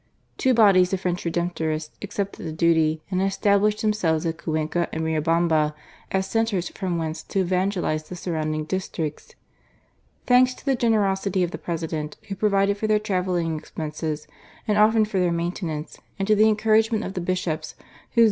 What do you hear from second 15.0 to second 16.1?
for their maintenance,